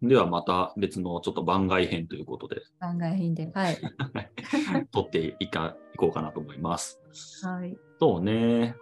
[0.00, 3.50] ではまた別のちょっと番外編ということで、番外編で。
[3.52, 3.78] はい。
[4.92, 7.00] 撮っていかいこうかなと思います。
[7.42, 7.76] はい。
[7.98, 8.76] そうね。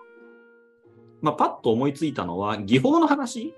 [1.22, 3.54] まあ、パッと思いついたのは、技法の話？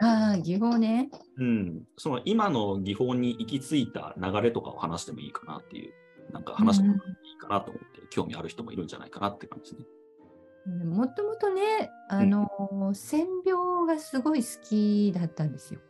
[0.00, 1.10] ああ、技法ね。
[1.38, 1.82] うん。
[1.96, 5.92] その今の技法に行き着いた流れとかを話してもいいかなっていう、
[6.32, 7.00] なんか話してもいい
[7.40, 10.84] かなと思って、興味ある人もいるんじゃないかなって感じですね。
[10.84, 15.80] もともとね、あの、線描がすごい好きだったんですよ。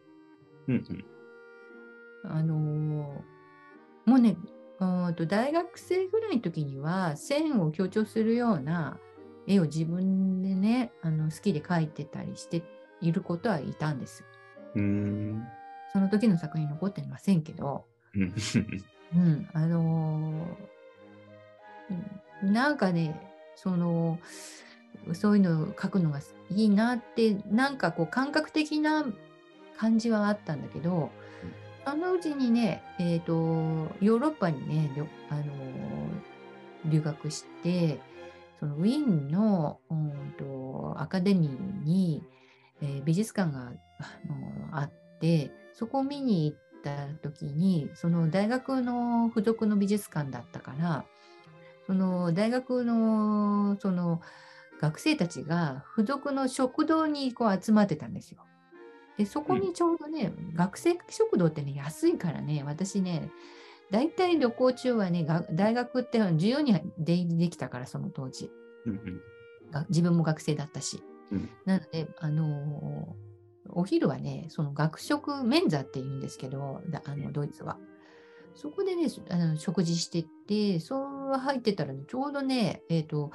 [0.69, 1.05] うんうん。
[2.25, 3.25] あのも
[4.07, 4.37] うね、
[4.79, 8.99] うんと大学生ぐらいの時には線を強調するような
[9.47, 12.63] 絵を自分でね、あの好きで描いてたりして
[13.01, 14.25] いることはいたんです。
[14.75, 15.45] うーん。
[15.93, 17.85] その時の作品残ってませんけど、
[18.15, 18.35] うん
[19.15, 24.19] うん、あのーうんなんかね、その、
[25.13, 26.21] そういうのを描くのが
[26.51, 29.05] いいなって、なんかこう感覚的な
[29.79, 31.11] 感じはあったんだけど、
[31.85, 34.91] あのうちにね、えっ、と、ヨーロッパにね、
[35.31, 35.47] あのー
[36.85, 38.01] 留学して、
[38.59, 42.23] そのウィーンの、うんとアカデミーに、
[42.81, 43.71] えー美術館が、あ
[44.29, 51.05] のあって、そこを見に行った時に、その大学の付属の美術館だったから、
[51.87, 54.21] その大学のその
[54.81, 58.45] 学生たちが付属の食堂にこう集まってたんですよ。
[59.25, 63.31] で、そこにちょうどね、学生食堂ってね、安いからね、私ね、
[63.91, 68.51] 大体旅行中はね、が大学って自由に出入りできたから、その当時。
[68.87, 69.21] うんうん
[69.71, 71.03] が自分も学生だったし。
[71.31, 73.33] うんなので、あのー
[73.75, 77.79] お昼はね、その学食、メンザって言うんですけど、だあのドイツは。
[78.55, 83.31] そこでね、あの食事してって、そう入ってたら、ね、ちょうどね、えっ、と、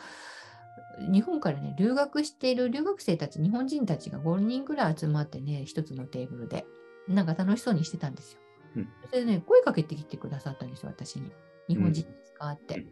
[1.00, 6.66] 日本からね、留学している留学生たち、日本人たちが5人くらい集まってね、一つのテーブルで、
[7.08, 8.40] なんか楽しそうにしてたんですよ。
[8.78, 11.32] うんそれでね、声かけてきてくださったんですよ、私に。
[11.68, 12.86] 日本人ですかって。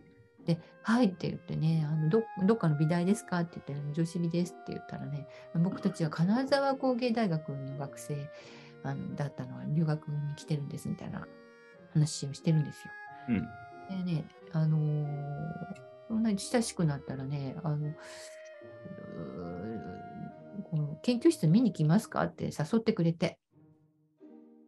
[0.45, 8.29] で、はいって言ってね、あのどどっかの美大ですかって言って、女子美ですって言ったらね、僕たちは金沢工芸大学の学生
[8.83, 11.27] あのだったのは留学に来てるんですみたいな
[11.93, 12.91] 話をしてるんですよ。
[13.29, 13.47] うん
[14.05, 17.93] でね、あのーそんなに親しくなったらね、あの、
[20.69, 23.39] この研究室見に来ますかって誘ってくれて。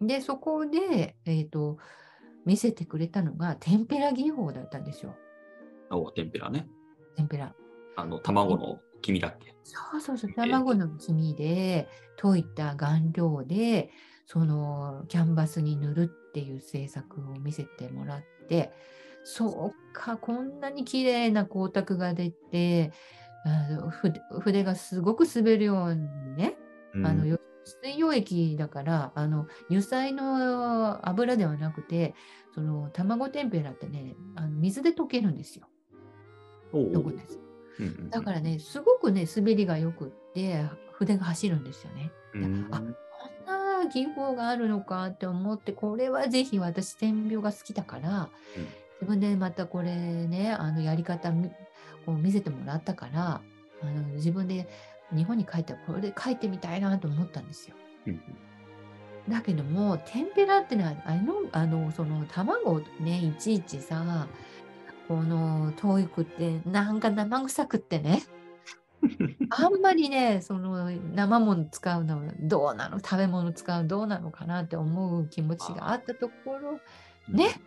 [0.01, 1.77] で、そこで、えっ、と、
[2.45, 5.15] 見せてくれたのが、テンペラ技法だったんですよ。
[5.89, 6.67] お天ぷらね。
[7.15, 7.53] テンペラ。
[7.95, 9.55] あの、卵の黄身だっけ？
[9.63, 11.87] そうそうそう、卵の黄身で
[12.19, 13.89] 溶いた顔料で、
[14.25, 18.71] そのキャンバスに塗るっていう制作を見せてもらって、
[19.29, 22.93] そうか、こんなに綺麗な光沢が出て、
[23.45, 26.07] あの筆筆がすごく滑るように
[26.37, 26.55] ね、
[26.95, 27.37] あのよ
[27.83, 32.15] 水溶液だからあの油彩の油ではなくて
[32.55, 35.67] その卵天ぷらってねあの水で溶けるんですよ。
[37.11, 37.39] です
[37.79, 40.63] うんうんだからねすごくね滑りがよくって
[40.93, 42.11] 筆が走るんですよね。
[42.33, 42.95] うんあこん
[43.45, 51.49] な技法があるのかって思ってこれはぜひ私点描が好きだから、うん自分でまたこれねあのやり方み
[52.05, 53.41] こう見せてもらったから
[53.81, 54.67] あの自分で
[55.15, 57.75] 日本に帰ったらこれで書いてみたいなと思ったんですよ。
[58.07, 58.21] うん
[59.29, 64.27] だけども天ぷらってのはあのあのその卵をねいちいちさ
[65.07, 68.23] この遠いくってなんか生臭くってね
[69.49, 72.99] あんまりねその生もの使うのどうなの？
[72.99, 73.87] 食べ物使うの？
[73.87, 76.79] どうなのかなって思う気持ちがあったところ
[77.27, 77.59] ね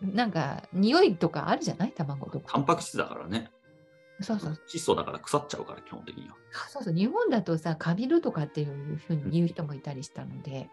[0.00, 1.92] なんか匂いとかあるじゃない？
[1.92, 3.50] 卵とかタンパク質だからね。
[4.22, 6.36] そうそう窒素だから腐っちゃうから、基本的には。
[6.68, 10.68] そうそう日本だとさカビるとかっていうふうに言う人もいたりしたので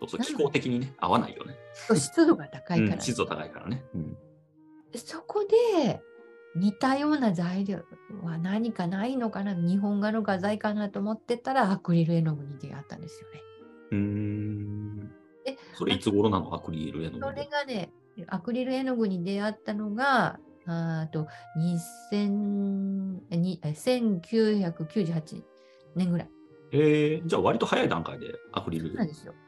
[0.00, 1.54] そうそう気候的にね、合わないよね。
[1.74, 3.84] そう湿度が高いから、うん、湿度高いからね。
[3.94, 4.16] うん
[4.94, 5.44] そこ
[5.74, 6.00] で
[6.54, 7.80] 似たような材料
[8.22, 9.52] は何かないのかな？
[9.52, 13.42] 日本画の画材かなと思ってたらアクリル絵の具に出会ったんですよね。
[13.90, 15.12] うーん。
[15.46, 16.54] えそれいつ頃なの？
[16.54, 17.42] アクリル絵のそ具で。
[17.42, 17.90] れがね
[18.28, 21.26] アクリル絵の具に出会ったのがあーと
[21.58, 25.42] 2000えにえ1998
[25.94, 26.30] 年ぐらい
[26.72, 28.90] えー、じゃあ割と早い段階でアクリル。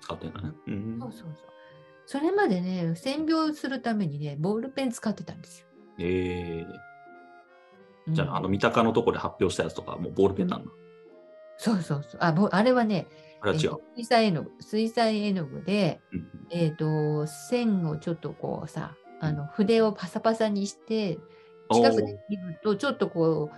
[0.00, 0.52] 使ってんだね。
[0.68, 1.34] うんそうそうそう。
[2.06, 5.66] それまでね線描するためにねボールペン使ってたんですよ。
[5.98, 10.70] えー、じゃあ、うんあの、三鷹のとこで発表したやつとか、もうボールペンなんだ。
[11.58, 12.20] そうそうそう。
[12.20, 13.06] あぼあれはね
[13.40, 13.78] あれは。
[13.94, 21.18] 水彩絵の具水彩絵の具でうんえー、と線をちょっとこうさあの筆をパサパサにして
[21.70, 23.50] 近くで見るとちょっとこ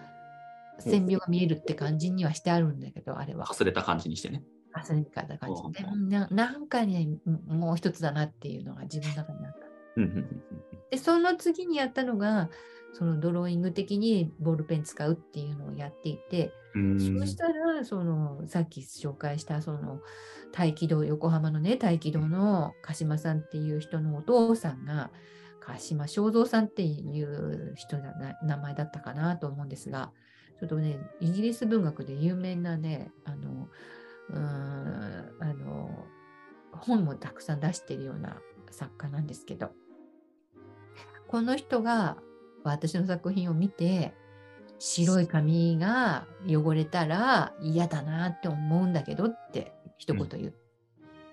[0.78, 4.42] う線描が見えるって感じにはしてあるんだけどあれはかすれた感じにしてね。
[4.72, 7.08] アスレニカな感じで、ななんかね、
[7.48, 9.60] もう一つだなっていうのが自分の中にあった。
[10.90, 12.50] で、その次にやったのが、
[12.92, 20.00] そのドローイング的にボールペン使うっていうのをやっていて、そうしたら、そのさっき紹介したその
[20.52, 25.10] 大気道、横浜のね、大気道の鹿島さんっていう人のお父さんが、
[25.60, 30.12] 鹿島正蔵さんっていう人だな名前だったかなと思うんですが、
[30.58, 33.68] ちょっとね、イギリス文学で有名なね、あの、
[34.30, 34.36] うん
[35.40, 36.06] あの
[36.72, 38.36] 本もたくさん出しているような
[38.70, 39.72] 作家なんですけど、
[41.26, 42.16] この人が
[42.64, 44.12] 私の作品を見て、
[44.78, 50.44] 白い紙が汚れたら嫌だなって思うんだけどって一言言う。
[50.44, 50.52] うん、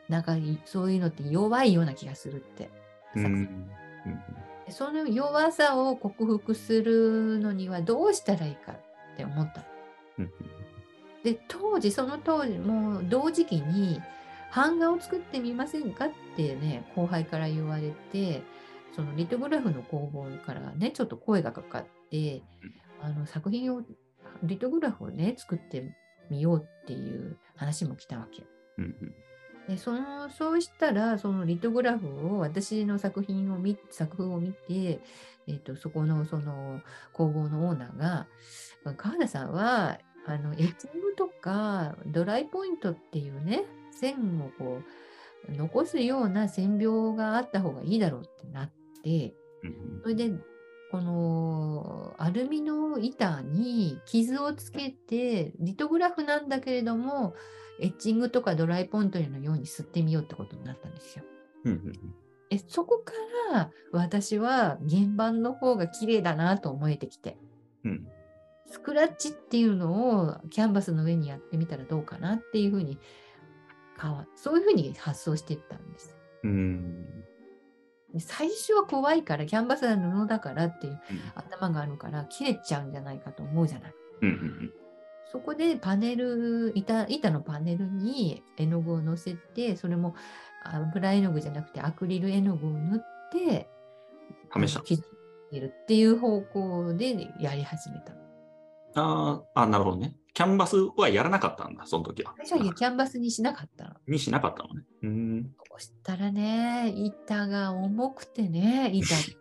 [0.10, 0.36] なんか
[0.66, 2.70] そういうのって弱いような気がするって。
[3.16, 3.70] うん、
[4.70, 9.64] その弱さを克服するのにはどうしたらいいかって思った。
[11.24, 14.02] で当時その当時もう同時期に
[14.54, 18.44] 版画を作ってみませんかってね後輩から言われて
[18.98, 22.42] そのリトグラフの工房からねちょっと声がかかって
[23.00, 23.84] あの作品を
[24.42, 25.96] リトグラフをね作って
[26.32, 28.44] みようっていう話も来たわけ。
[29.68, 35.00] でそのそうしたらそのリトグラフを私の作品を見作風を見て、
[35.48, 36.82] えーと、そこのその
[37.14, 38.28] 工房のオーナーが
[38.96, 44.82] 川田さんはあのエッジングとかドライポイントっていうね線をこ
[45.50, 48.72] う残すような線描があった方がいいだろうってなっ
[49.08, 49.34] て、
[50.04, 50.32] それで
[50.92, 57.36] このアルミの板に傷をつけてリトグラフなんだけれども
[57.82, 61.24] エッチングとかドライポイントのように吸ってみようってことになったんですよ。
[62.50, 63.12] えそこか
[63.52, 67.38] ら私は原版の方が綺麗だなと思えてきて、
[67.84, 68.08] うん、
[68.68, 72.98] スクラッチっていうのをキャンバスの上にやってみたらどうかなっていうふうに
[74.36, 76.16] そういうふうに発想していったんです。
[76.44, 77.06] うん
[78.20, 81.00] 最初は怖いからキャンバスは布だからっていう
[81.36, 83.94] 頭があるから切れちゃうんじゃないかと思うじゃない。
[84.22, 84.74] うん
[85.30, 90.16] そこでパネル板、板のパネルに絵の具をのせて、それも
[90.64, 93.70] 油絵の具じゃなくてアクリル絵の具を塗って、
[94.54, 98.14] 試したるっていう方向でやり始めた。
[98.96, 100.16] ああ、なるほどね。
[100.38, 102.36] キャンバスはやらなかったんだ、その時は。
[102.46, 103.96] 最初にキャンバスにしなかったの。
[104.08, 104.86] にしなかったのね。
[105.02, 105.52] うん。
[105.74, 109.36] そしたらね、板が重くてね、板って。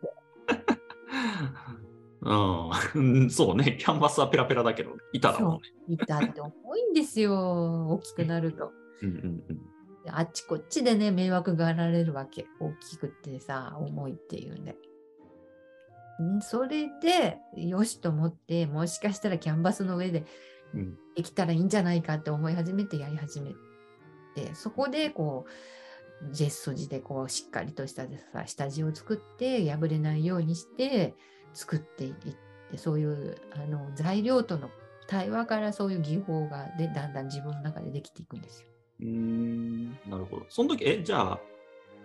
[2.94, 5.60] うん、そうね、キャンバスはペラペラだけど、板だもんね。
[5.86, 8.72] 板って重いんですよ、大きくなると。
[9.02, 9.16] うんうん
[9.50, 9.60] うん
[10.08, 12.46] あっちこっちでね、迷惑がられるわけ。
[12.60, 14.76] 大きくってさ、重いっていうんで。
[16.40, 20.24] それで、よしと思って、もしかしたらキャンバスの上で
[21.14, 23.54] できたらいいんじゃないかって思い始めてやり始め
[24.34, 25.50] て、そこでこう、
[26.30, 31.14] ジェッソ地でこうしっかりとしたさ下地を作って破れないようにして
[31.52, 32.14] 作っていっ
[32.70, 34.70] てそういうあの材料との
[35.08, 38.68] 対話からそういう技法がでだんだん自分の中でできていくんですよ。
[39.02, 40.46] うんなるほど。
[40.48, 41.40] その時えじゃあ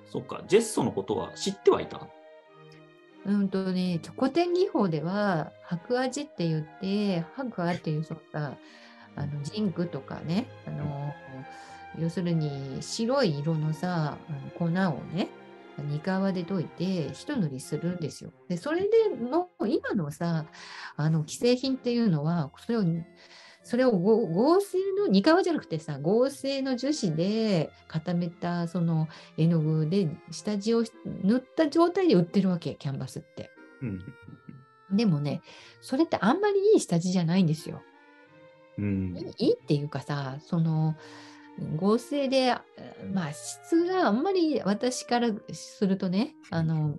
[0.06, 2.07] そっかジェッソのことは知ってはいた
[3.25, 8.57] うんとね、古典技法では白味って言って白亜っていうそった
[9.15, 11.13] あのジンクとかねあの
[12.00, 14.18] 要するに白い色のさ
[14.57, 14.69] 粉を
[15.13, 15.30] ね
[15.78, 18.31] 煮皮で溶いて一塗りするんですよ。
[18.47, 20.45] でそれでも今のさ
[20.95, 22.83] あの既製品っていうのはそれを
[23.63, 30.83] それを合成の煮皮じゃなくてさ合成の樹脂で固めたその絵の具で下地を
[31.23, 33.51] 塗った状態で売ってるわけキャンバスって。
[33.81, 33.99] うん、
[34.91, 35.41] でもね
[35.81, 37.81] それってあんまりいい下地じゃないんですよ。
[38.77, 40.95] うん、いいっていうかさその
[41.77, 42.56] 合成で、
[43.13, 46.97] まあ、質があんまり私からするとね、あの、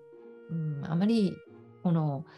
[0.50, 1.35] うん、あまり、
[1.83, 2.33] この、まあ、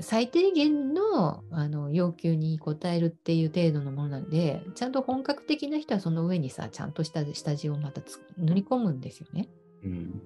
[0.00, 8.02] 最低限のあの要求に応えるっていう程度のものなんで、ちゃんと本格的な人はその上にさ、ちゃんとした下地をまた
[8.38, 9.48] 塗り込むんですよね。
[9.82, 10.22] うん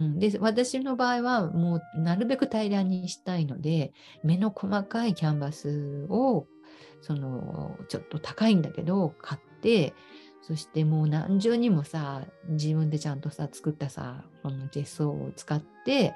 [0.00, 6.46] うん、で私の場合はもうなるべく平らにしたいので目の細かいキャンバスを
[7.00, 9.94] そのちょっと高いんだけど買って
[10.42, 16.14] そしてもう何重にもさ自分でちゃんとさ作ったさこのジェスを使って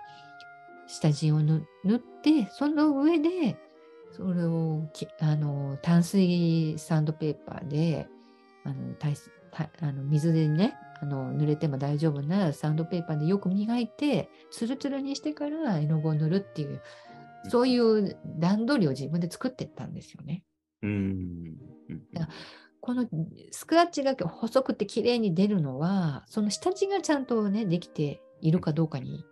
[0.93, 3.57] 下地を塗ってその上で
[4.11, 4.83] それを
[5.21, 8.07] あの淡水サンドペーパーで
[8.65, 8.95] あの
[9.81, 16.83] あの水でねあの濡れても大丈夫なサンドペーパーでよく磨いてツルツルにしてから絵の具を塗るっていう
[17.49, 20.45] そういう段取りを自分で作っていったんですよね。
[20.83, 21.57] うん
[22.81, 23.07] この
[23.53, 29.25] スクラッチが細くて綺麗に出るのは、その下地がちゃんとね、できているかどうかに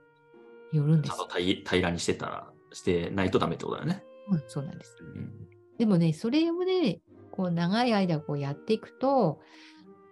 [0.73, 1.29] よるんですちゃん。
[1.29, 4.05] と平平らにしてたら、してないとダメってことだよね。
[4.31, 4.97] うん、そうなんです。
[5.01, 7.01] うんでもね、それをね、
[7.31, 9.41] こう長い間こうやっていくと、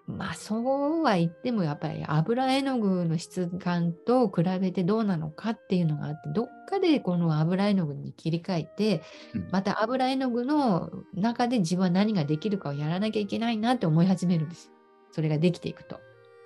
[0.07, 9.03] まあそうは言ってもやっぱり油絵の具の質感と比べてどうなのかっていうのがあって、どっかでこの油絵の具に切り替えて、
[9.35, 14.73] うんまた油絵の具の中で自分は何ができるかをやらなきゃいけないなって思い始めるんですよ。
[15.13, 16.01] それができていくと。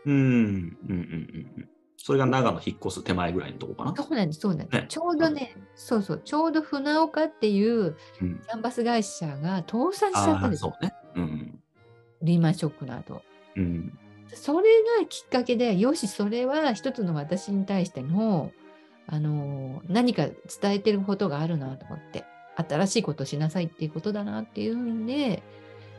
[0.05, 1.69] うん、うん、うん、うんうん。
[2.05, 3.95] それが長野引っ越す手前ぐらいのとこかな。
[3.97, 4.81] そうなんです、そうなんです。
[4.81, 10.77] ねちょうどね、そうそう、ちょうど船岡っていううん、キャンバス会社が倒産しちゃったんですよ。
[10.83, 10.93] ね。
[11.15, 11.61] うん。
[12.23, 13.23] リーマンショックの後。
[13.55, 13.97] うん。
[14.35, 14.69] それ
[14.99, 18.51] がきっかけで、よし、それは一つの私に対しての、
[19.07, 22.25] あの何か伝えてることがあるなと思って、
[22.57, 25.41] 新しいことをしなさいっていうことだなっていうんで、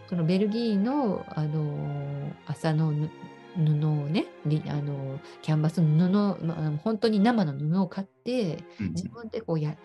[0.10, 3.10] そのベルギーの、あの麻のぬ
[3.55, 9.75] 布をね、りあのキャンバスの布、まあ、本当に生の布を買って、うん自分でこうや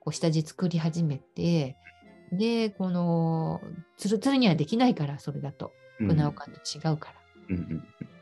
[0.00, 1.76] こう下地作り始めて、
[2.32, 3.60] で、この、
[3.96, 5.72] ツルツルにはできないから、それだと。
[6.00, 7.12] うん船岡と違うか
[7.48, 7.56] ら。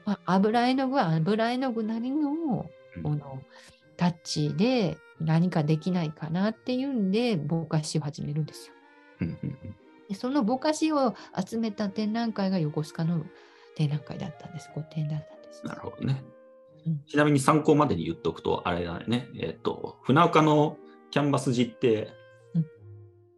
[0.07, 2.31] まあ、油絵の具は油絵の具なりの
[2.97, 3.43] うんこの
[3.97, 8.75] タッチで何かできないかなっていうんでぼかしを始めるんですよ。
[10.15, 13.27] そのぼかしを集めた展覧会が横須賀の
[13.77, 15.65] 展覧会だったんです？5点だったんです。
[15.65, 16.25] なるほどね
[16.87, 17.01] うん。
[17.07, 20.77] ちなみに参考までに言っとくと、あれだね、えっ、と、船岡の
[21.11, 22.09] キャンバス地って、
[22.55, 22.67] うん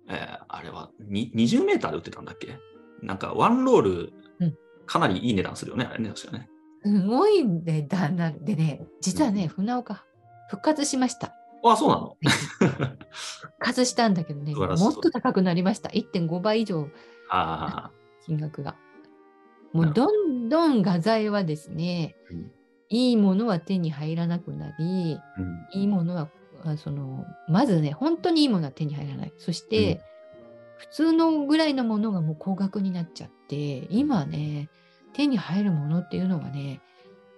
[0.08, 2.56] えーあれはに20メーターで売ってたんだっけ？
[3.02, 6.48] なんかワンロールうん、かなりいい値段するよね、あれね、確かね。
[6.84, 10.04] すごい値段なんでね、実はね、船岡
[10.48, 11.34] 復活しました。
[11.64, 12.16] あ、そうなの？
[12.70, 15.88] 復活したんだけどね、もっと高くなりました。
[15.90, 16.88] 1.5倍以上
[17.30, 17.90] ああ、
[18.24, 18.76] 金額が。
[19.72, 22.50] もうどんどん画材はですね、うん
[22.90, 26.30] いいものは手に入らなくなり、うんいいものは、
[26.64, 29.32] あその、まずね、本当にいいものは手に入らない。
[29.36, 30.00] そして、
[30.78, 34.70] 普通のぐらいのものがもう高額になっちゃって、今ね、
[35.12, 36.80] 手に入るものっていうのがね、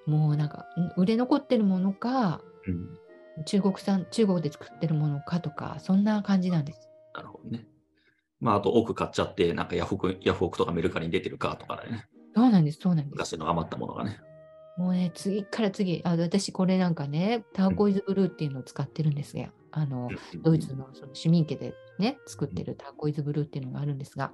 [0.07, 2.99] もうなんか、ん売れ残ってるものか、うん
[3.47, 6.89] 中国産、中国で作ってるものかとか、そんな感じなんです。
[7.15, 7.67] なるほどね。
[8.41, 13.13] まあ、あと奥買っちゃって、なんかヤフオクヤフオクとかメルカリに出てるかとかね、そうなんです、そうなんです。
[13.13, 14.21] 昔の余ったものがね。
[14.77, 20.09] もうね、次から次、あ私これなんかね、ターコイズブルーっていうのを使ってるんですが、あの、
[20.43, 24.33] ドイツのその市民家でね、作ってるターコイズブルーっていうのがあるんですが、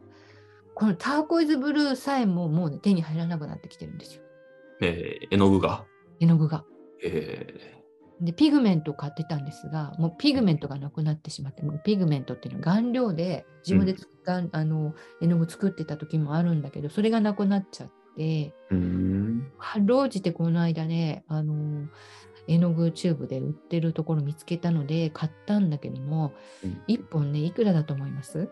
[0.74, 4.22] このターコイズブルーさえももう、ね、手に入らなくなってきてるんですよ。
[4.82, 5.84] えー絵の具が？
[6.20, 6.64] 絵の具が。
[7.02, 7.75] え
[8.20, 19.52] で、ピグメントを買ってたんですが、もうピグメントがなくなってしまって、もうピグメントっていうのは顔料で自分でつがんあの絵の具作ってた時もあるんだけど、それがなくなっちゃって、ー、うーん。
[19.58, 21.86] かろうじてこの間ね、あの
[22.48, 26.32] 絵の具チューブで売ってるところ見つけたので買ったんだけども、
[26.64, 28.48] うん1本ね、いくらだと思います？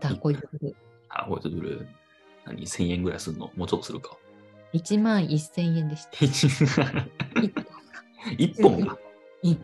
[0.00, 0.76] ターコイズブル
[1.08, 1.86] あ、これブルー。
[2.46, 3.50] 何 ?1000 円ぐらいするの？
[3.54, 4.16] もうちょっとするか。
[4.72, 4.78] ー。
[4.80, 6.10] 1万1000円でした。
[8.38, 8.98] 一 本が
[9.44, 9.56] ？1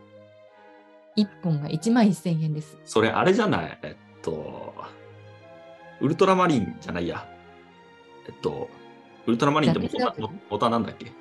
[1.42, 2.76] 本が1万1000円です。
[2.84, 3.78] それあれじゃない？
[3.82, 4.74] えっと、
[6.00, 7.26] ウルトラマリンじゃないや。
[8.28, 8.68] えっと、
[9.26, 11.12] ウルトラマリンって元ラピスラズリ々元なんだっけ？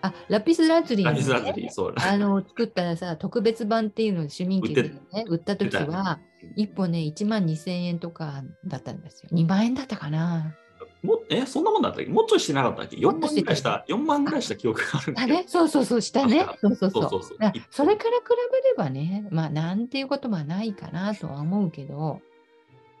[0.00, 1.94] あ、ラピスラズリねピスラズリ、そう。
[1.96, 6.20] あの作ったらさ、特別版っていうのを市民権で、ね、売った時は、
[6.56, 9.30] 1本ね、1万2000円とかだったんですよ。
[9.32, 10.54] 2万円だったかな。
[11.02, 12.10] もえ、そんなもんだったっけ？
[12.10, 15.38] もうちょいしてなかったっけ ?4 もっとしてた万ぐらいした、4万ぐらいした記憶があるんだけど。
[15.38, 15.48] あれ？
[15.48, 16.46] そうそうそう、したね。
[16.60, 17.22] そうそうそう。
[17.70, 22.20] それから比べればね、まあ、なんていうことはないかなとは思うけど、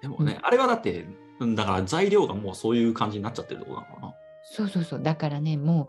[0.00, 1.06] でもね、あれはだって、
[1.40, 4.14] うんだから材料がもうそういう感じになっちゃってるってことなのかな。
[4.44, 5.02] そうそうそう。
[5.02, 5.88] だからね、も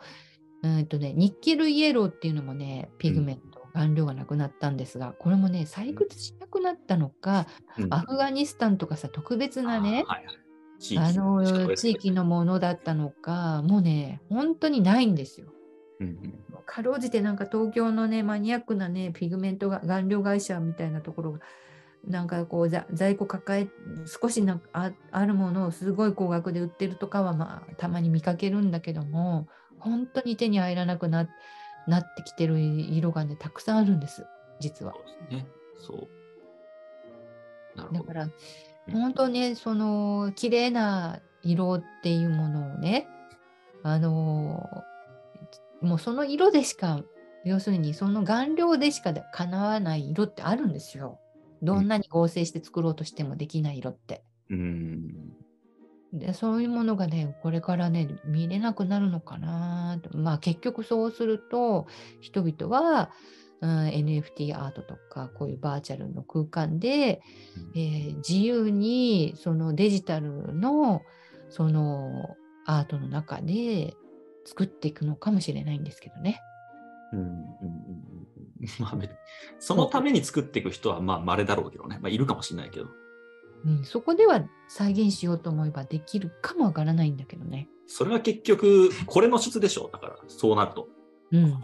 [0.63, 7.48] う、うんとね、ニッケルイエローっていうのもね、ピグメント、顔料がなくなったんですが、これもね、採掘しなくなったのか、
[7.78, 7.94] うん。
[7.94, 10.36] アフガニスタンとかさ、特別なね、はいはい
[10.80, 15.54] 地あ域の地域のものだったのか、もうね、本当にないんですよ。
[16.00, 21.40] うんうんかろうじてなんか東京のね、マニアックなね、ピグメントが顔料会社みたいなところが、
[22.08, 23.68] なんかこうざ在庫抱え、
[24.06, 29.48] 少しなああるものをすごい高額で売ってるとかは、まあ、たまに見かけるんだけども、
[29.80, 31.28] 本当に手に入らなくな
[31.88, 34.26] なってきてる色がね、たくさんあるんです、
[34.60, 35.00] 実はそ。
[35.00, 35.48] うですね。
[35.80, 37.94] そう。
[37.94, 38.34] だから、うん
[38.91, 43.08] 本当ね、その綺麗な色っていうものをね、
[43.84, 44.67] あの
[45.81, 47.01] もうその色でしか、
[47.46, 51.19] 要するにその顔料でしかかなわない色ってあるんですよ。
[51.62, 54.24] どんなに合成して作ろうとしてもできない色って。
[54.50, 55.34] うん。
[56.13, 60.17] でそういうものがね、これからね、見れなくなるのかなと。
[60.17, 61.88] まあ結局そうすると、
[62.19, 63.12] 人々は、
[63.62, 67.22] うん、NFT アートとか、こういうバーチャルの空間で、
[67.75, 71.01] えー自由にそのデジタルの
[71.50, 72.36] その
[72.66, 73.96] アートの中で
[74.46, 76.42] 作っていくのかもしれないんですけどね。
[77.12, 77.39] うんうんうん
[78.80, 78.98] まあ
[79.58, 81.98] そのために作っていく人はまあ稀だろうけどね。
[82.01, 82.88] まあいるかもしれないけど。
[83.66, 87.68] うん、そこでは再現しようと思えばできるかもわからないんだけどね。
[87.88, 89.89] それは結局、これの質でしょ。
[89.92, 90.88] だから、そうなると。
[91.32, 91.60] うん、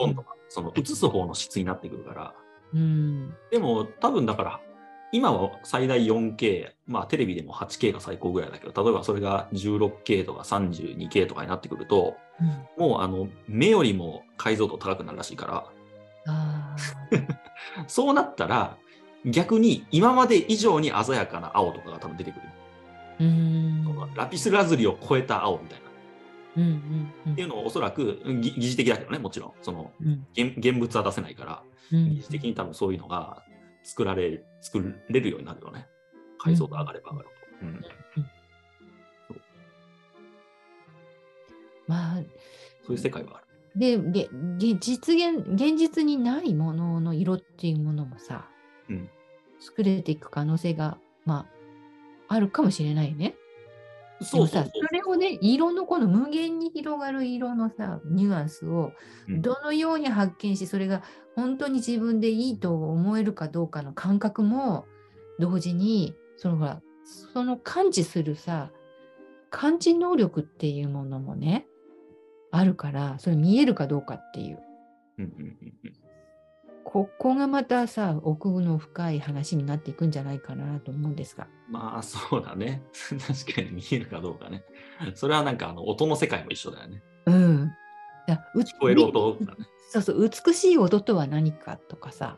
[0.50, 2.36] その映す方の質になってくるから。
[2.74, 4.62] うん、でも、多分だから、
[5.12, 12.16] 今は最大 4K、まあテレビでも 8K が最高ぐらいだけど、例えばそれが 16K とか 32K とかになってくると、
[12.78, 12.90] うん。
[12.90, 15.72] もうあの、目よりも解像度高くなるらしいから、
[17.88, 18.78] そうなったら、
[19.26, 22.42] 逆に今まで以上に鮮やかな青とかが多分出てくる。
[23.22, 23.76] うん。
[24.16, 25.85] ラピスラズリを超えた青みたいな。
[26.56, 29.54] うんうんうんっていうのをおそらくぎ疑似的だけどね、もちろん。
[29.62, 33.44] そのうん現現物は出せないから、うん疑似的に多分そういうのが
[33.84, 35.88] 作られる、作れるようになるよね。
[36.40, 37.68] 解像度上がれば上がるほど。
[37.68, 37.86] うん
[41.88, 42.22] まあ、
[42.86, 43.46] そういう世界はある。
[43.76, 48.48] で、で、で実現、現実にないものの色っていうものもさ、
[48.90, 49.10] うん
[49.60, 51.48] 作れていく可能性が、ま
[52.30, 53.36] あ、あるかもしれないね。
[54.22, 58.94] そうそうそれをね、色のこの無限に広がる色のさ、ニュアンスを
[59.28, 59.42] うん。
[59.42, 61.04] どのように発見し、それが
[61.36, 64.86] 本当に自分でいいと思えるかどうかの感覚も
[65.40, 66.82] 同時に、そのほら、
[67.34, 68.72] その感知するさ、
[69.50, 71.68] 感知能力っていうものもね、
[72.52, 74.60] あるから、それ見えるかどうかっていう。
[75.18, 76.05] うんうんうんうん
[76.86, 81.48] ここがまたさ、奥の深い話になっていくんじゃないかなと思うんですが。
[81.68, 82.84] まあそうだね。
[83.28, 84.64] 確かに見えるかどうかね。
[85.16, 87.04] それはなんかあの音の世界も一緒だよね。
[87.26, 87.72] うん。
[88.28, 89.66] 聞こえる音だね。
[89.90, 92.38] そうそう、美しい音とは何かとかさ、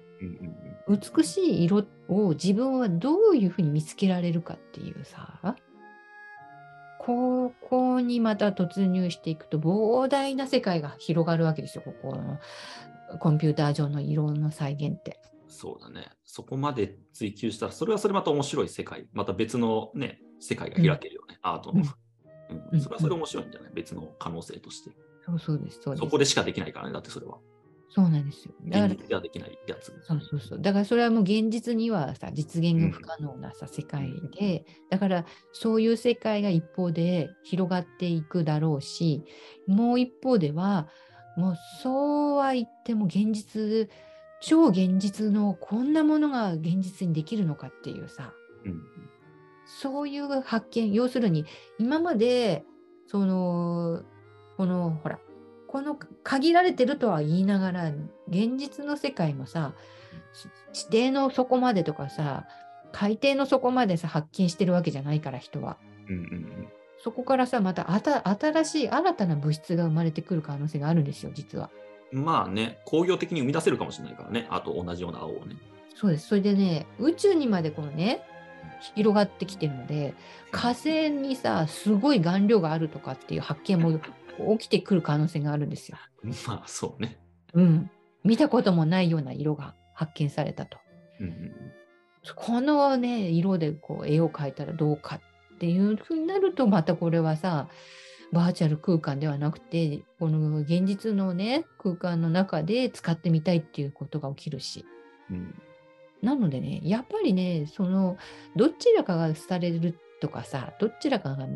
[0.87, 5.55] 美しい色を自分はどういうふうに見つけられるかっていうさ、
[6.99, 12.37] ここにまた突入していくと膨大な世界が広がるわけですよ、ここの
[13.19, 15.19] コンピューター上の色の再現って。
[15.47, 16.07] そうだね。
[16.23, 21.81] そこまで追求したら、それはそれまた面白い世界、また別のね、世界が開けるよね、アートの。
[21.81, 21.87] うん
[22.71, 23.71] うんそれはそれ面白いんじゃない？
[23.73, 24.91] 別の可能性として。
[25.25, 26.05] そうそうです、そうです。
[26.05, 27.39] そこでしかできないからね、だってそれは。
[27.89, 28.53] そうなんですよ。
[28.65, 29.93] だから現実ではできないやつ。
[30.03, 30.61] そうそうそう。
[30.61, 39.23] だからそれはもう現実にはさ、実現が不可能なさ、世界で、だからそういう世界が一方で広がっていくだろうし、
[39.67, 40.87] もう一方では、
[41.37, 43.89] もうそうは言っても現実、
[44.41, 48.33] 超現実のこんなものが現実にできるのかっていうさ、
[48.65, 48.81] うん
[49.67, 51.45] そういう発見、要するに
[51.77, 52.63] 今まで、
[53.05, 54.01] その、
[54.55, 55.19] この、ほら、
[55.67, 57.91] この限られてるとは言いながら、
[58.29, 59.73] 現実の世界もさ、
[60.71, 62.47] 地底の底までとかさ、
[62.93, 65.77] 海底の底までさ、発見してるわけじゃないから、人は。
[66.09, 66.67] うんうん
[67.07, 71.69] そこからさ、またあた新しい新たな物質が生まれてくる可能性があるんですよ、実は。
[72.11, 75.55] うん、まあね、工業的に生み出せるかもしれないからね、あと同じような青をね。
[75.95, 76.27] そうです。
[76.27, 78.23] それでね、宇宙にまでこのね、
[78.93, 80.15] 広がってきてるので、
[80.51, 84.01] 火星にさ、すごい顔料があるとかっていう発見も
[84.59, 85.97] 起きてくる可能性があるんですよ。
[86.45, 87.17] まあそうね。
[87.53, 87.89] うん。
[88.25, 90.77] 見たこともないような色が発見されたと。
[91.21, 91.51] うんうん
[92.35, 95.21] このね、色でこう絵を描いたらどうか
[95.57, 97.67] っていうふうになると、またこれはさ、
[98.31, 104.85] バーチャル空間ではなくて、この現実のね、空間の中で使ってみたいっていうことが起きるし。
[105.31, 105.55] うん。
[106.21, 108.17] なのでね、やっぱりね、その、
[108.55, 111.47] どちらかがされるとかさ、どちらかが、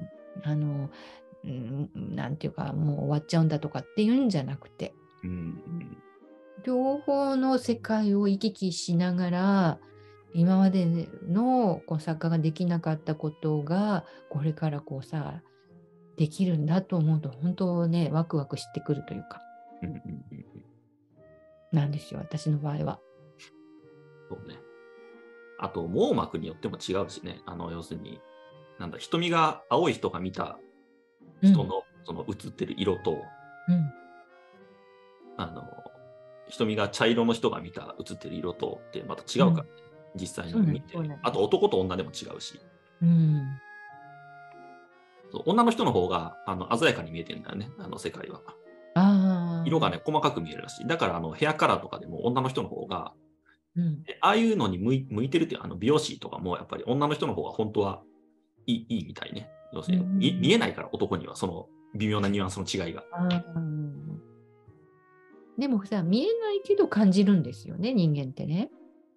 [0.43, 0.89] あの、
[1.43, 5.97] うんなんていうか、もう終わっちゃうんだとかっていうんじゃなくて、うんうん。
[6.63, 9.79] 両方の世界を行き来しながら、
[10.33, 10.85] 今まで
[11.27, 15.41] のこう作家ができなかったことが、これからこうさ、
[16.17, 19.41] できるんだと思うと、本当ね、ワクワクしてくるというか、
[19.81, 20.61] うんうんうんうん
[21.71, 22.99] なんですよ、私の場合は。
[24.29, 24.59] そうね。
[25.57, 27.39] あと、網膜によっても違うしね。
[27.45, 28.19] あの、要するに、
[28.77, 30.59] なんだ、瞳が青い人が見た
[31.41, 33.21] 人の、その映ってる色と、
[33.69, 33.93] うん、
[35.37, 35.63] あの、
[36.49, 39.69] 瞳が茶色の人が見た映ってる色とってまた違うから、ね
[40.15, 41.19] 実際に見てそうなんです。
[41.23, 42.59] あと、男と女でも違うし。
[43.01, 43.41] うん、
[45.31, 48.41] そう女の人の方があの鮮やかに見えてるんだよね、あの世界は。
[49.65, 50.87] 色がね、細かく見えるらしい。
[50.87, 53.13] だから、あのヘアカラーとかでも女の人の方が、
[53.75, 58.01] うん、でああいうのに向い向いてるっていう、あの美容師とかも、やっぱり女の人の方が本当は
[58.67, 59.49] いいいいみたいね。
[59.73, 63.03] 要するに、うん見見えないから、男には、その微妙なニュアンスの違いが。
[65.57, 68.69] でもさ、見えないけど感じるんですよね、人間ってね。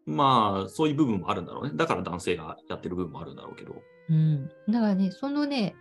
[0.06, 1.72] まあ、そういう部分もあるんだろうね。
[1.74, 3.82] だから男性がやってる部分もあるんだろうけど。
[4.10, 4.48] うん。
[4.68, 5.74] だからね、そのね、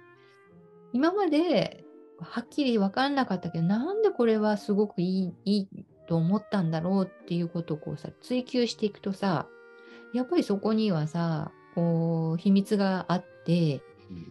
[0.93, 1.83] 今まで
[2.19, 9.47] はっきり分からなかったけど、なんでこれはすごくいいいいと思ったんだろうっていうことをこうさ、追求していくとさ、
[10.13, 13.81] やっぱりそこにはさ、こう、秘密があって、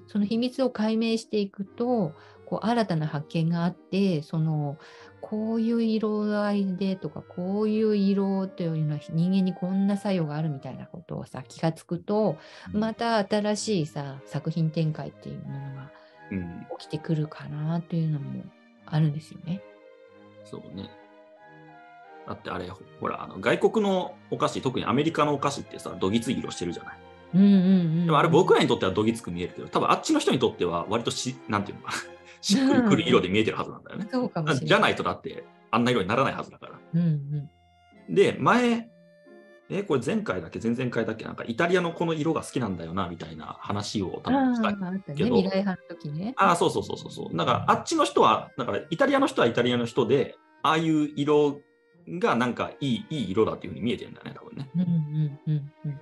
[0.07, 2.15] その秘密を解明していくと、
[2.47, 4.79] こう新たな発見があって、その、
[5.23, 12.37] こういう色合いでとか、こういう色というのは人間にこんな作用があるみたいなことをさ、気がつくと、
[12.73, 15.91] また新しいさ、作品展開っていうものが
[16.33, 18.43] うん、起きてくるかなというのも
[18.87, 19.63] あるんですよね。
[20.45, 20.91] そうね。
[22.27, 22.69] だってあれ、
[23.01, 26.99] ほら、あの外国のお菓子、特にアメリカのお菓子ってさ、どぎつい色してるじゃない。
[27.35, 27.57] うんうんう
[28.03, 28.07] ん。
[28.07, 31.99] でもあれ僕らにとってはどぎつく見えるけど、多分あっちの人にとっては割とし、なんていうのかな、
[32.43, 34.09] しっくりくる色で見えてるはずなんだよね。
[34.13, 34.53] そうかも。
[34.53, 36.79] じゃないとだって、あんな色にならないはずだから。
[36.95, 38.15] うんうん。
[38.15, 38.91] で、前、
[39.71, 44.73] え、これ前回だっけ、前々回だっけ、なんかイタリアのこの色が好きなんだよな、みたいな話を多あ分した。
[45.15, 46.35] けど未来派の時ね。
[46.37, 47.37] ああ、そうそうそうそうそう。
[47.37, 51.61] だから、あっちの人は、だから、イタリアの人はイタリアの人で、ああいう色
[52.09, 54.69] がなんかいいいい色だっていうふうに見えてるんだね、多分ね。
[54.75, 56.01] うんうんうんうん。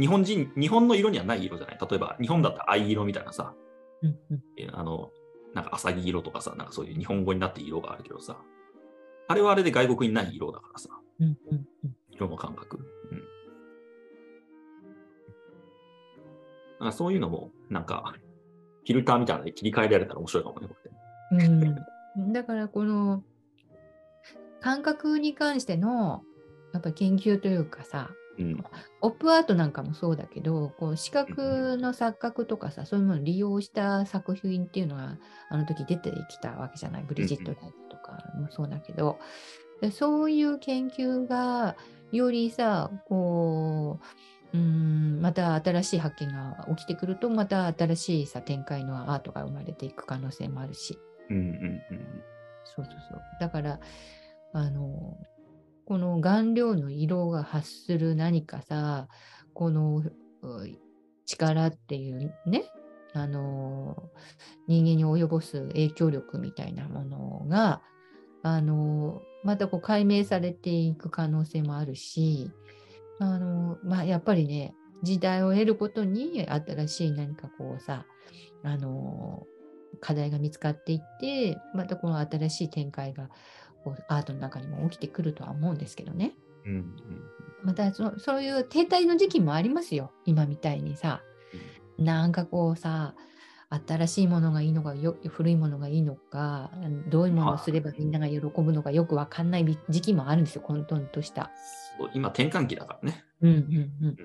[0.00, 1.78] 日本人、日本の色にはない色じゃない？
[1.80, 3.54] 例えば、日本だったら藍色みたいなさ、
[4.02, 5.10] うんうんえあの、
[5.54, 8.36] なんか浅木色とかさ、なんかそういう日本語になって色があるけどさ、
[9.28, 10.90] あれはあれで外国にない色だからさ、
[11.20, 11.96] うんうんうん。
[12.10, 12.78] 色の感覚。
[13.10, 13.18] うん。
[13.18, 13.24] だ
[16.80, 18.14] からそういうのも、なんか、
[18.84, 21.46] フィルターみたいなので切り替えられたら面白いかもね、これで。
[22.16, 23.22] うん、だからこの
[24.60, 26.22] 感覚に関しての
[26.72, 28.64] やっぱ研究というかさうん。
[29.00, 35.18] オップアートなんかもそうだけどこう視覚の錯覚とかさそういうものを利用した作品っていうのが
[35.50, 37.04] あの時出てきたわけじゃない？
[37.04, 39.18] ブリジット・ライトとかもそうだけど
[39.80, 41.76] でそういう研究が
[42.12, 44.00] よりさこ
[44.52, 50.98] ううんまた新しい発見が起きてくるとまた新しいさ展開のアートが生まれていく可能性もあるし。
[51.30, 51.80] うんうんうん。
[52.64, 53.20] そうそうそう。
[53.40, 53.80] だから、
[54.52, 55.16] あの、
[55.86, 59.08] この顔料の色が発する何かさ、
[59.52, 60.02] この
[61.26, 62.64] 力っていうね、
[63.12, 64.10] あの、
[64.66, 67.82] 人間に及ぼす影響力みたいなものが、
[68.42, 72.50] あの、またこう解明されていく可能性もあるし、
[73.20, 78.06] あの、まあ、やっぱりね、時代を得ることに新しい何かこうさ、
[78.62, 79.46] あの、
[80.00, 83.28] 課題が見つかっていって、またこの新しい展開が
[83.84, 86.34] こうアートの中にも起きてくるとは思うんですけどね。
[86.64, 86.94] うんうん
[87.62, 90.12] またそそういう停滞の時期もありますよ。
[90.26, 91.22] 今みたいにさ。
[91.98, 93.14] なんかこうさ、
[93.86, 96.70] 新しいものがいいのかよ、古いものがいいのか、
[97.08, 101.50] どういうものをすればみんなが喜ぶのかよくわかんない時期もあるんですよ、混沌とした。
[102.12, 103.24] 今、転換期だからね。
[103.40, 104.16] うんうんうん。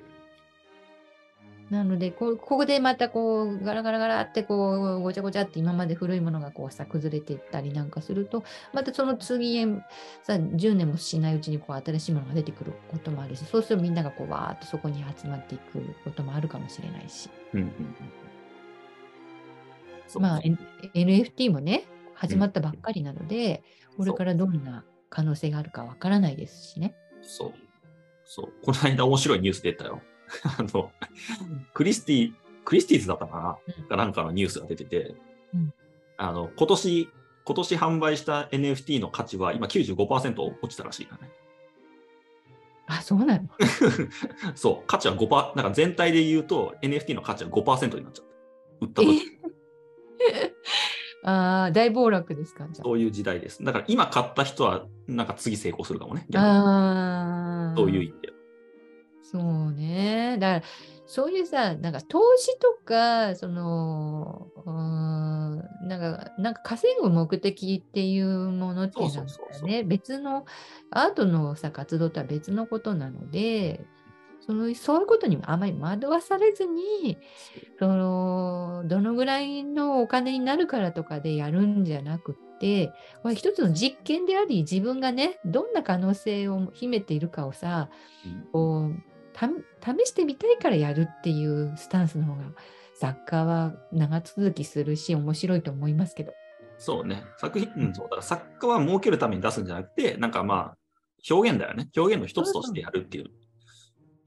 [1.70, 9.66] なのでこう、ここでまたこう、ガラガラガラってこう、ごちゃごちゃって今まで古いものがこうさ、崩れていったりなんかすると、またその次へ
[10.24, 17.30] さ、10年もしないうちにこう新しいものが出てくることもあるし、そうするとみんながこう、わーっとそこに集まっていくこともあるかもしれないし。
[17.54, 17.74] うんうんうん
[20.18, 20.58] まあ、N-
[20.96, 21.84] NFT もね、
[22.16, 23.62] 始まったばっかりなので、
[23.96, 26.96] これからどんな可能性があるかわからないですしね。
[27.22, 27.54] そう。
[28.24, 28.54] そう。
[28.64, 30.02] この間面白いニュース出たよ。
[30.58, 30.92] あの、
[31.74, 32.34] クリスティ、
[32.66, 35.16] クリスティーズだったかうんなかなんかのニュースが出てて、
[35.54, 35.74] うん
[36.18, 37.10] あの、今年、
[37.46, 41.34] 今年販売した NFT の価値は今95%落ちたらしいからね。
[42.88, 43.48] あ、そうなの？
[44.56, 48.30] そう、価値は5%、なんか全体で言うと NFT の価値は5%になっちゃった。
[48.82, 49.22] 売った時
[51.24, 53.64] ああ、大暴落ですか、じゃそういう時代です。
[53.64, 56.26] だから今買った人は、なんか次成功するかもね。
[56.36, 57.78] ああ。
[57.78, 58.39] そういう意味で。
[59.32, 60.38] そうね。
[60.40, 60.66] だから、
[61.06, 69.28] そういうさ、なんか投資とか、その、うーんなんか、なんか稼ぐ目的っていうものっていうのは
[69.64, 70.46] ね、別の、
[70.90, 73.86] アートのさ、活動とは別のことなので、
[74.42, 77.20] そのそういうことにあまり惑わされずに、
[77.78, 87.90] その、どのぐらいのお金になるからとかでやるんじゃなくって、これ一つの実験であり、自分がね、どんな可能性を秘めているかをさ、
[88.26, 88.48] うん。
[88.52, 89.09] こうた
[89.40, 92.42] 試してみたいからやるっていうスタンスの方が
[93.00, 96.34] 作家は長続きするし面白いと思いますけど。
[96.78, 97.24] そうね。
[97.38, 100.78] 作品、うん、そうだから作家は儲けるために出すんじゃなくて、なんかまあ、
[101.30, 101.90] 表現だよね。
[101.96, 103.26] 表現の一つとしてやるっていう。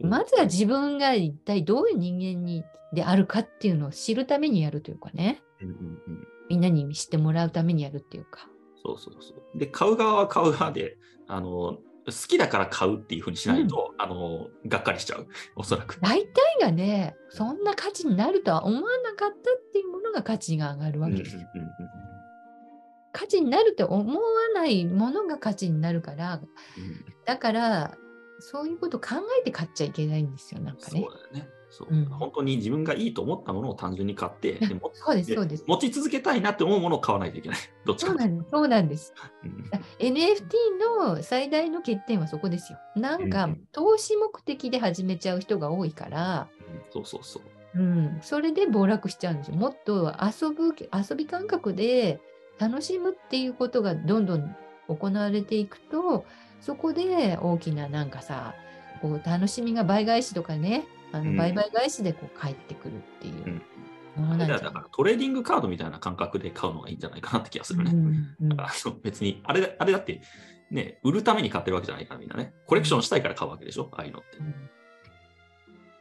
[0.00, 5.42] まずは自分が一体どういう人間にであるかっていうのを知るためにやるというかね。
[5.60, 5.78] うんうんう
[6.10, 6.28] ん。
[6.50, 8.48] みんなに知ってもらうためにやるっていうか。
[8.84, 9.58] そうそうそう。
[9.58, 10.96] で、買う側は買う側で、
[11.28, 15.26] あの、好きだから買うっていうふうにしないと、あの、がっかりしちゃう。
[15.54, 16.00] おそらく。
[16.00, 19.40] 大体がね、そんな価値になるとは思わなかったっ
[19.72, 21.48] ていうものが価値が上がるわうんうんうんけですよ。
[23.12, 27.96] 価値になると思わないものが価値になるから、うんだから、
[28.40, 29.08] そういうことを考
[29.40, 31.06] えて買っちゃいけないんですよ、なんかそうね。
[31.32, 31.48] だよね。
[31.72, 35.64] そううん本当に自分がいいと思ったものを単純に買って、 でもそうです、でそうです。
[35.66, 37.58] 持ち続けたいなって思うものを買わないといけない。
[37.86, 38.50] どっちかそうなんです。
[38.52, 39.14] そうなんです。
[39.14, 40.12] と うん。
[40.14, 40.42] NFT
[41.06, 42.78] の最大の欠点はそこですよ。
[42.94, 46.48] なんかうん投資目的で始めちゃう人が多いから、
[46.92, 47.42] そうそうそう。
[47.74, 49.56] うん、それで暴落しちゃうんですよ。
[49.56, 52.20] もっと遊ぶ遊び感覚で
[52.58, 54.56] 楽しむっていうことがどんどん
[54.88, 56.24] 行われていくと
[56.60, 58.54] そこで大きななんかさ
[59.00, 63.62] こう楽しみが倍返しとかねあうんの倍々返しでこう返ってくるっていう
[64.16, 67.90] ものなんだからトレーディングカードみたいな感覚で買うのがいいんじゃないかなって気がするね。
[67.92, 68.06] うん
[68.40, 68.56] うん
[69.02, 70.20] 別にあれ、あれだって、
[70.70, 72.52] ね、売るために買ってるわけじゃないからみんなね。
[72.66, 74.38] コレクションしたいから買うわけでしょ、ああいうのって。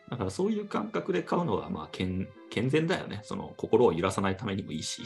[0.09, 3.21] だからそういう感覚で買うのが、まあ健、健全だよね。
[3.23, 5.03] その心を揺らさないためにもいいし。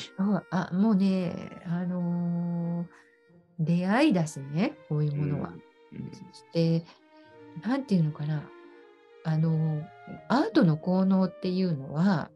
[0.50, 3.06] あもうね、あのー
[3.60, 5.54] 出会いだしねこういうものは。
[5.94, 6.12] うん。
[6.12, 6.84] そして、
[7.66, 8.44] なんていうのかな、
[9.24, 9.82] あの、
[10.28, 12.30] アートの効能っていうのは、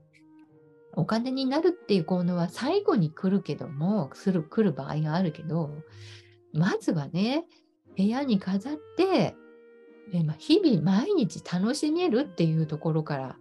[0.93, 5.71] お金になるっていう効能は最後に来るけども、する来る場合があるけど、
[6.53, 7.45] まずはね、
[7.95, 9.36] 部屋に飾って、
[10.39, 13.38] 日々毎日楽しめるっていうところから、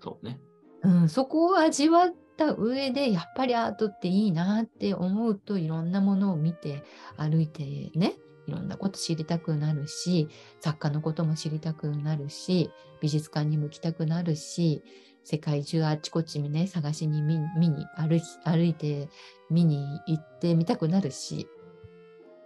[0.00, 0.38] そうね。
[0.82, 6.84] うん、そこを味わった上で、やっぱりアートっていいなって思うと、いろんなものを見て、
[7.16, 8.14] 歩いてね、
[8.46, 10.28] いろんなこと知りたくなるし、
[10.60, 14.82] 作家のことも知りたくなるし、美術館にも行きたくなるし、
[15.24, 19.08] 世界中あっちこっちにね、探しに見見に歩き歩いて
[19.50, 21.48] 見に行ってみたくなるし、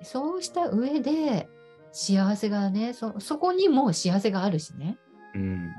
[0.03, 1.49] そうした上で、
[1.93, 4.99] 幸せがねそ、そこにも幸せがあるしね。
[5.35, 5.71] うん。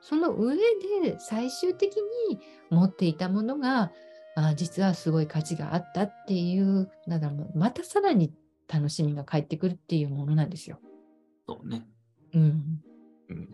[0.00, 1.96] その上で最終的
[2.28, 3.92] に持っていたものが
[4.34, 8.32] あ実はすごい価値があったっていうだからまたさらに
[8.72, 10.78] 楽しみが返ってくるっていうものなんですよ。
[11.46, 11.86] そうね。
[12.34, 12.80] うん、
[13.28, 13.48] うん。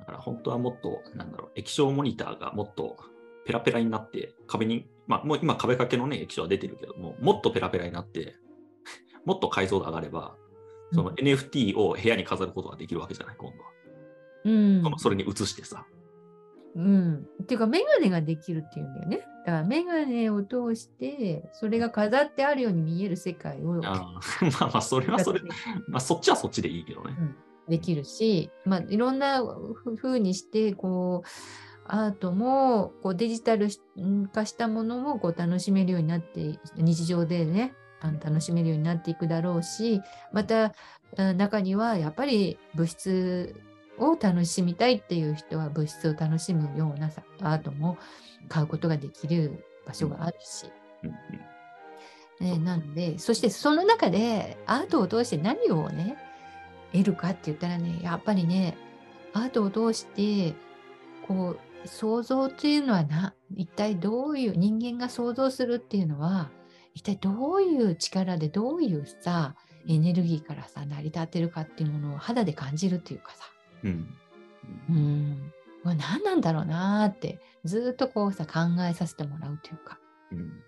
[0.00, 2.96] だから本当はもっと、なんだろう、液晶モニターがもっと
[3.46, 8.36] ペラペラになって、壁に、まあもう今壁掛けのね、液晶は出てるけども、もっとペラペラになって、
[9.24, 10.36] もっと解像度上がれば、
[10.92, 13.70] その NFT を部屋に飾ることができるわけじゃない、今度は。
[14.44, 15.86] うんそのそれに移してさ。
[16.76, 19.26] うん、っていうかメガネができるっていうんだよね。
[19.46, 25.40] だからメガネを通してそれが飾ってあるように見える世界をあー まあまあ、それはそれ、
[25.86, 27.16] まあそっちはそっちでいいけどね。
[27.68, 29.42] できるし、まあ、いろんな
[29.74, 31.28] ふふうにしてこう
[31.86, 33.68] アートもこうデジタル
[34.32, 40.74] 化したものもこう楽しめるようになって日常でねあの楽しめるようになっていくだろうしまた
[41.16, 43.56] あ中にはやっぱり物質
[43.98, 47.96] を楽しみたいっていう人は物質を楽しむようなさアートも
[48.48, 50.66] 買うことができる場所があるし。
[52.40, 56.16] ね、なので、そしてその中でアートを通して何をね、
[56.92, 58.76] 得るかって言ったらね、やっぱりね、
[59.32, 60.54] アートを通して、
[61.26, 66.50] こう、想像っていうのはな、一体どういう、人間が想像するっていうのは、
[66.94, 69.54] 一体どういう力で、どういうさ、
[69.88, 73.44] エネルギーからさ、成り立ってるかっていうものを肌で感じるっていうかさ、
[73.84, 74.14] うん。
[74.88, 79.98] うん、これ何なんだろうなーって、ずっとこうさ、考えさせてもらうというか、
[80.32, 80.64] うん。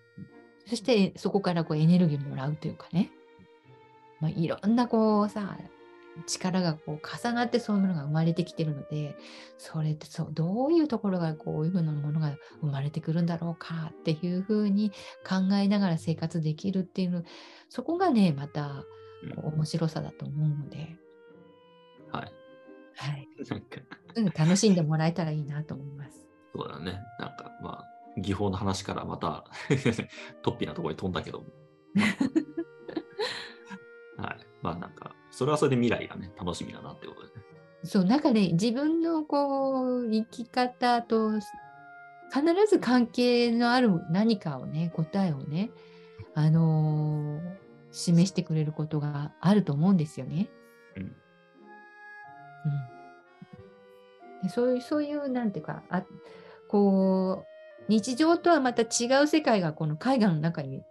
[0.66, 3.10] そしてそこからこうエネルギーもらうというかね、
[4.20, 5.56] まあ、いろんなこうさ
[6.26, 9.14] 力がこう重なってそういうものが生まれてきてるので
[9.58, 14.90] それってそうどういうところがこういうふうなものが生まれてくるんだろうかっていうふうに
[15.24, 17.22] 考えながら生活できるっていうの
[17.68, 18.84] そこがねまた
[19.22, 20.96] うん面白さだと思うので、
[22.12, 22.32] はい。
[22.96, 23.80] はい、なんか、
[24.14, 26.26] うん楽しんでもらえたらいいなと思います。
[26.54, 27.00] そうだね。
[27.18, 29.44] なんか、まあ、技法の話からまた、
[30.42, 31.44] トッピーなところに飛んだけど。
[34.16, 34.38] はい。
[34.62, 37.32] まあなんか、それはそれで未来がね、楽しみだなってことでね。
[37.84, 41.46] そうなんかね自分のこう生き方と必
[42.68, 45.70] ず関係のある何かをね答えをね、
[46.34, 47.56] あのー
[47.92, 50.50] 示してくれることがあると思うんですよね。
[50.96, 51.16] うん。
[54.42, 54.48] うん。
[54.48, 56.04] そういうそういうなんていうかあ
[56.68, 57.46] こう
[57.88, 60.82] 日常とはまた違う世界がこの絵画の中に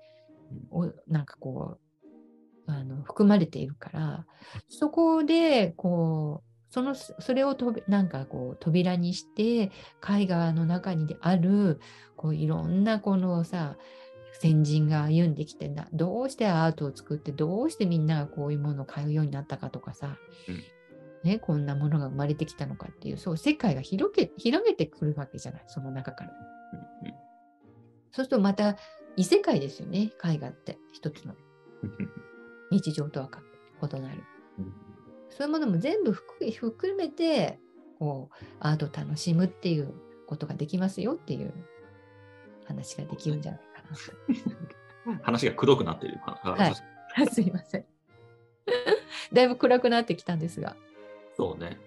[0.71, 1.77] おなんかこ
[2.67, 4.25] うあの含まれているから
[4.69, 9.71] そこでこうそのそれをとなんかこう扉にして
[10.07, 11.79] 絵画の中にある
[12.17, 13.77] こういろんなこのさ
[14.39, 20.17] 先人が歩んできてなどうしてアートを作ってどうしてみんながこういうものを買うようになったかとかさ、
[21.25, 26.29] ね、こんなものが生まれてきたのかっていうそう世界が広げ広げてくるわけじゃないその中から。
[26.29, 27.15] うん
[28.11, 28.77] そうするとまた
[29.17, 31.33] 異世界ですよね絵画って一つの
[31.83, 31.91] うん
[32.71, 33.41] 日常とはか
[33.81, 34.23] 異なる。
[34.59, 34.73] うん
[35.29, 37.59] そういうものも全部含含めて
[37.97, 39.93] こうアートを楽しむっていう
[40.27, 41.51] ことができますよっていう
[42.65, 43.83] 話ができるんじゃないか
[45.09, 45.21] なと。
[45.25, 46.19] 話がくどくなってる。
[46.21, 47.85] はい すいません。
[49.33, 50.75] だいぶ暗くなってきたんですが。
[51.35, 51.77] そうね。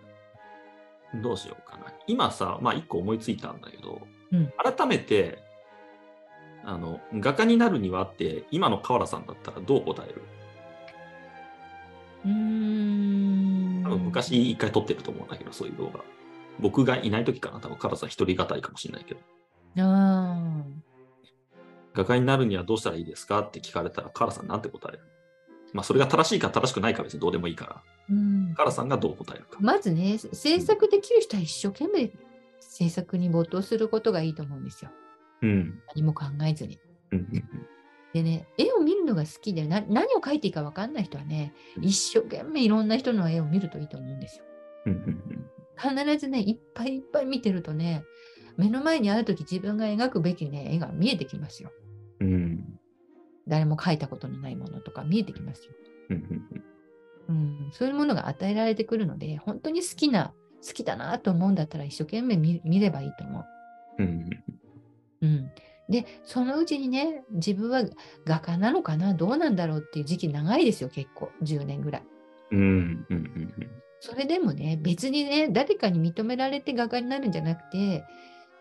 [1.22, 1.86] どうしようかな。
[2.06, 5.42] 今さ、まあ一個思いついたんだけど、うん改めて、
[6.64, 10.22] あの、画家になるにはって、今の河原さんだったらどう答える？
[12.26, 12.30] うー
[13.80, 13.84] ん。
[13.84, 16.00] 多分昔一回撮ってると思うんだけど、そういう動画。
[16.60, 19.20] 僕がいない時かな、多分河原さん一人語りかもしれないけど、
[19.78, 20.64] あ
[21.94, 23.40] 画家になるにはどうしたらいいですか？
[23.40, 25.00] って聞かれたら、河原さんなんて答える？
[25.72, 29.58] まあ、それが正しいか正しくないか別にどうでもいいから、ーうん河原さんがどう答えるか。
[29.60, 32.10] まずね、制作できる人は一生懸命
[32.60, 34.90] 制作に没頭することがいいと思うんですよ。
[35.42, 35.82] うん。
[35.94, 36.78] 何も考えずに。
[37.12, 37.44] うんうん
[38.14, 41.52] でね、絵を見るのが好きでな何を描いていいか分かんない人はね、
[41.82, 44.44] 一生懸命いろんな人の絵を見るといいと思うんですよ。
[44.86, 45.44] うんうん
[45.80, 48.02] 必ずね、いっぱいいっぱい見てるとね、
[48.56, 51.70] 目の前にあるとき自分が描くべきね、絵が見えてきますよ。
[52.20, 52.77] うんうん
[53.48, 55.72] 誰も描いたことのないものとか見えてきますよ。
[57.28, 60.32] うんそういうものが与えられてくるので、本当に好きな、
[60.66, 63.44] 好きだなと思うんだったら一生懸命見見ればいいと思う。
[64.02, 64.30] うん
[65.20, 65.50] うん、
[65.88, 67.82] で、そのうちにね、自分は
[68.24, 72.02] 画家なのかな、どうなんだろうっていう時期長いですよ、結構、10年ぐらい。
[72.52, 73.52] うんうんうん
[74.00, 78.04] それでもね、別にね、誰かに認められて画家になるんじゃなくて、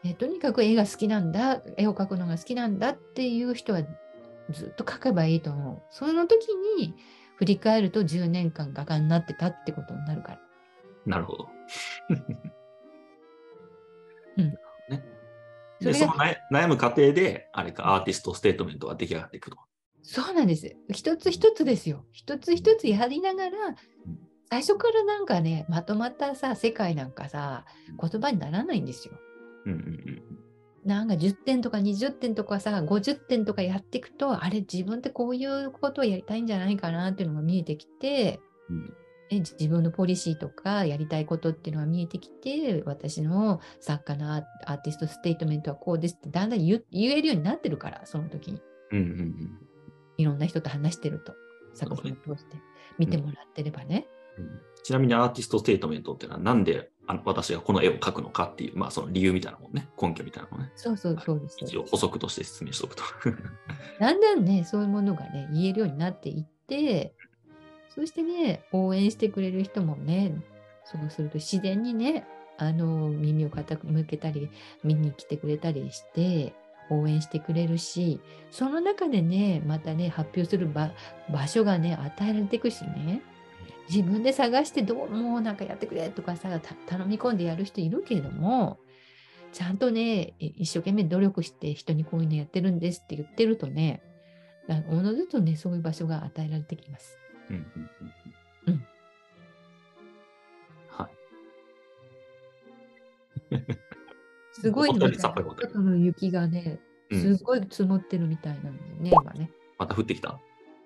[0.03, 3.83] えとにかく絵が好きなんだ、絵を描くのが好きなんだっていう人は
[4.51, 5.81] ずっと描けばいいと思う。
[5.91, 6.95] その時に
[7.35, 10.39] 振り返ると10年間画家になってたってことになるから。
[11.05, 11.49] なるほど。
[14.37, 14.53] うん
[14.89, 15.03] ね、
[15.79, 19.57] でその悩悩む過程で、あれか、アーティストステートメントが出来上がっていくと。
[20.03, 20.75] そうなんです。
[20.91, 22.05] 一つ一つですよ。
[22.11, 23.75] 一つ一つやりながら、
[24.49, 27.65] 最初からなんかね、まとまったさ、世界なんかさ、
[27.99, 29.19] 言葉にならないんですよ。
[29.65, 30.46] うんうん
[30.87, 38.93] なんか10点とか20点とかさ、50点とかやっていくと、あれ、自分ってこういうことをやりたいんじゃないかなっていうのが見えてきて、うん
[39.29, 48.61] え自分のポリシーとかやりたいことっていうのが見えてきて、私の作家のアーティストステートメントはこうですってだんだん言えるようになってるから、その時に。
[48.91, 49.59] うんうんうん
[50.19, 51.35] いろんな人と話してると、
[51.73, 52.57] 作品を通して
[52.97, 54.07] 見てもらってればね。
[54.37, 54.59] うん。
[54.83, 61.57] ちなみにアーティストステートメントっていうのは、なんであ私がこの絵を描くのかっていう、まあその理由みたいなもんね、根拠みたいなのをね、そうそうそうです。
[61.61, 63.03] 一応補足として説明しておくと。
[63.99, 67.13] だんだんね、そういうものがね、言えるようになっていって、
[67.89, 70.35] そしてね、応援してくれる人もね、
[70.83, 72.25] そうすると自然にね、
[72.57, 74.49] あの、耳を傾けたり、
[74.83, 76.53] 見に来てくれたりして、
[76.89, 78.19] 応援してくれるし、
[78.51, 80.91] その中でね、またね、発表する場
[81.31, 83.21] 場所がね、与えられていくしね、
[83.89, 88.79] 自分で探してどうもうなんかやってくれとかさ、た頼み込んでやる人いるけれども、
[89.53, 94.01] ちゃんとね、い一生懸命努力して人にこういうのやってるんですって言ってるとね、
[94.69, 97.17] あおのずとね、そういう場所が与えられてきます。
[97.49, 97.89] うんうん
[98.67, 98.85] うんうん
[100.89, 101.09] は
[103.49, 103.55] い。
[104.51, 109.49] すごい思ったよりねさっぱりわかる外の雪がね、うんすごい積もってるみたいなんだよね、今ね。
[109.77, 110.37] また降ってきた？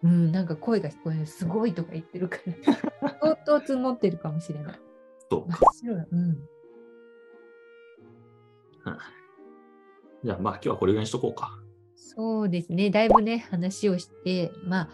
[0.03, 1.25] うん、なんか声が聞こえる。
[1.25, 2.37] すごいとか言ってるか
[3.01, 4.79] ら、 相当積もってるかもしれない。
[5.29, 5.59] そうか。
[6.11, 6.47] うん。
[10.23, 11.61] じゃあまあ今日はこれぐらいにしとこうか。
[11.95, 14.89] そうですね、だいぶね、話をして、まあ、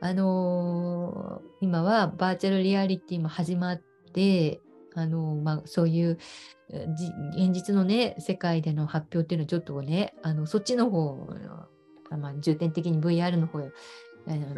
[0.00, 3.82] あのー今はバーチャルリアリティも始まっ
[4.14, 4.60] て、
[4.94, 6.18] あのーまあ、そういう
[6.70, 11.28] 現実のね、世界での発表っていうのはちょっとね、あのそっちの方、
[12.10, 13.60] あまあ、重点的に VR の方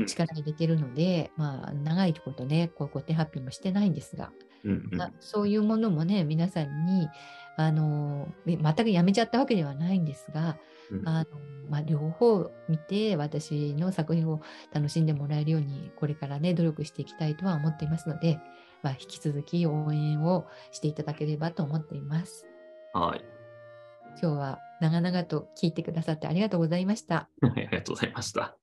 [0.06, 4.32] 力入れてるので、まあ、長いことね、こう固定発表もしてないんですが、
[4.64, 7.08] うんうんあそういうものもね、皆さんに、
[7.56, 10.58] あのえ全くやめちゃったわけではないんですが、
[10.90, 11.26] うんあの
[11.70, 14.40] まあ、両方見て、私の作品を
[14.72, 18.38] 楽しんでもらえるように、これからね、努力していきたいとは思っていますので、
[18.82, 22.46] まあ、引き続き応援をしていただければと思っています。
[22.92, 23.24] はい。
[24.20, 27.28] 今日は長々と聞いてくださってありがとうございました。
[27.40, 28.56] はいありがとうございました。